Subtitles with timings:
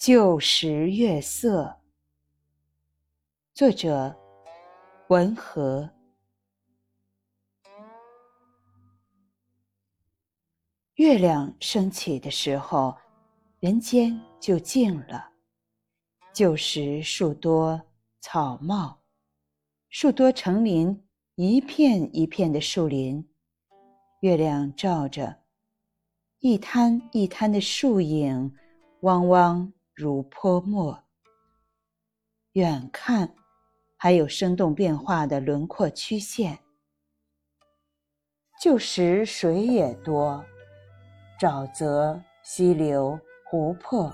[0.00, 1.78] 旧时月色，
[3.52, 4.16] 作者
[5.08, 5.90] 文和。
[10.94, 12.96] 月亮升起的时候，
[13.58, 15.32] 人间就静了。
[16.32, 17.78] 旧时树多
[18.22, 19.02] 草茂，
[19.90, 23.28] 树多成林，一片一片的树林，
[24.20, 25.42] 月亮照着，
[26.38, 28.56] 一滩一滩的树影，
[29.02, 29.70] 汪汪。
[30.00, 31.04] 如泼墨，
[32.52, 33.34] 远看
[33.98, 36.58] 还有生动变化的轮廓曲线。
[38.58, 40.42] 旧时水也多，
[41.38, 44.10] 沼泽、溪流、湖泊，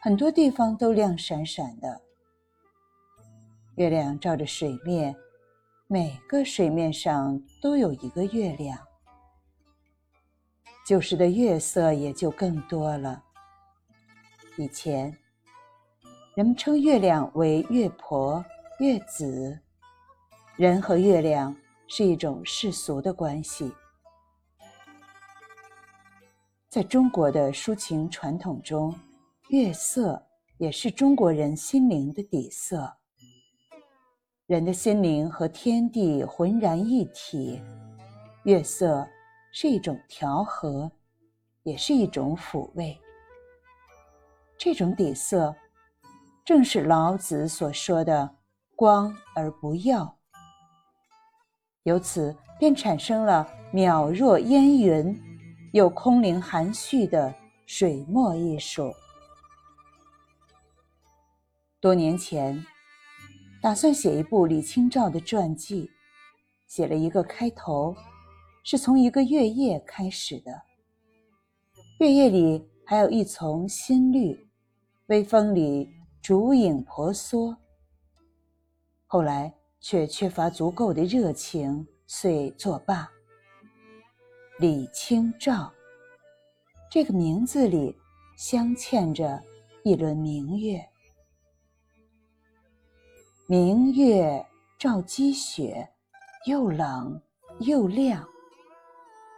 [0.00, 2.00] 很多地方都亮闪闪的。
[3.76, 5.14] 月亮照着水面，
[5.88, 8.78] 每个水面上都有一个月亮。
[10.86, 13.22] 旧时的月色也就更多了。
[14.56, 15.16] 以前，
[16.34, 18.44] 人们称月亮为月婆、
[18.78, 19.58] 月子，
[20.56, 21.54] 人和月亮
[21.86, 23.72] 是一种世俗的关系。
[26.68, 28.94] 在中国的抒情传统中，
[29.48, 30.20] 月色
[30.58, 32.92] 也是中国人心灵的底色。
[34.46, 37.62] 人的心灵和天地浑然一体，
[38.42, 39.08] 月色
[39.52, 40.90] 是一种调和，
[41.62, 42.98] 也是一种抚慰。
[44.62, 45.56] 这种底色，
[46.44, 48.36] 正是老子所说的
[48.76, 50.18] “光而不耀”。
[51.84, 55.18] 由此便产生了渺若烟云，
[55.72, 58.92] 又空灵含蓄的水墨艺术。
[61.80, 62.62] 多年前，
[63.62, 65.90] 打算写一部李清照的传记，
[66.66, 67.96] 写了一个开头，
[68.62, 70.52] 是从一个月夜开始的。
[72.00, 74.49] 月夜里还有一丛新绿。
[75.10, 77.56] 微风里，烛影婆娑。
[79.08, 83.10] 后来却缺乏足够的热情，遂作罢。
[84.60, 85.72] 李清照
[86.88, 87.92] 这个名字里，
[88.36, 89.42] 镶嵌着
[89.82, 90.80] 一轮明月。
[93.48, 94.46] 明月
[94.78, 95.92] 照积雪，
[96.46, 97.20] 又冷
[97.58, 98.24] 又亮。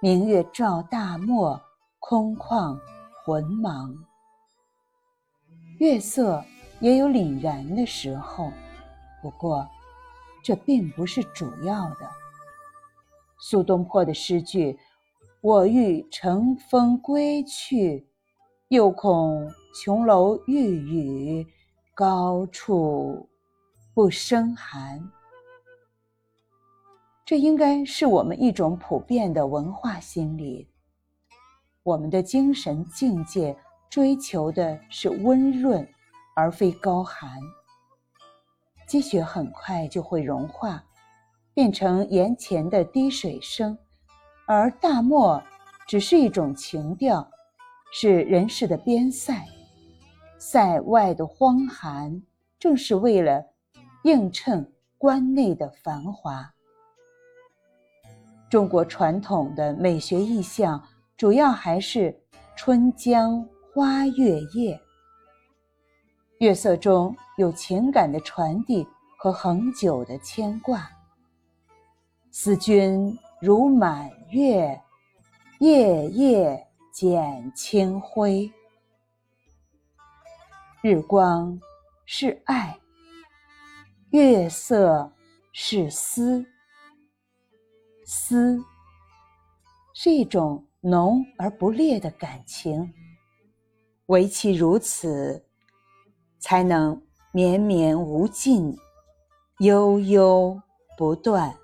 [0.00, 1.60] 明月照大漠，
[1.98, 2.74] 空旷
[3.22, 3.94] 浑茫。
[5.78, 6.44] 月色
[6.80, 8.50] 也有凛然的时候，
[9.22, 9.64] 不过，
[10.42, 12.10] 这并不是主要的。
[13.38, 14.76] 苏东坡的诗句
[15.40, 18.04] “我欲乘风归去，
[18.66, 21.46] 又恐琼楼玉宇，
[21.94, 23.28] 高处
[23.94, 25.00] 不胜寒”，
[27.24, 30.68] 这应该是我们一种普遍的文化心理，
[31.84, 33.56] 我们的精神境界。
[33.90, 35.86] 追求的是温润，
[36.34, 37.30] 而非高寒。
[38.86, 40.84] 积雪很快就会融化，
[41.52, 43.76] 变成眼前的滴水声，
[44.46, 45.42] 而大漠
[45.86, 47.28] 只是一种情调，
[47.92, 49.44] 是人世的边塞。
[50.38, 52.22] 塞外的荒寒，
[52.58, 53.44] 正是为了
[54.04, 56.54] 映衬关内的繁华。
[58.48, 60.82] 中国传统的美学意象，
[61.16, 62.18] 主要还是
[62.56, 63.46] 春江。
[63.74, 64.80] 花月夜，
[66.38, 68.86] 月色中有情感的传递
[69.18, 70.90] 和恒久的牵挂。
[72.30, 74.80] 思君如满月，
[75.60, 78.50] 夜夜减清辉。
[80.80, 81.60] 日光
[82.06, 82.78] 是爱，
[84.10, 85.12] 月色
[85.52, 86.44] 是思。
[88.06, 88.58] 思
[89.92, 92.90] 是一种浓而不烈的感情。
[94.08, 95.44] 唯其如此，
[96.38, 98.74] 才能绵绵无尽，
[99.58, 100.60] 悠悠
[100.96, 101.54] 不断。